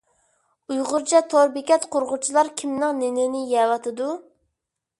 [0.71, 4.09] ئۇيغۇرچە تور بېكەت قۇرغۇچىلار كىمنىڭ نېنىنى يەۋاتىدۇ؟